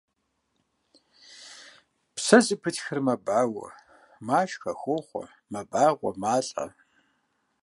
Псэ 2.15 2.37
зыпытхэр 2.45 2.99
мэбауэ, 3.05 3.67
машхэ, 4.27 4.71
хохъуэ, 4.79 5.23
мэбагъуэ, 5.51 6.11
малӀэ. 6.21 6.65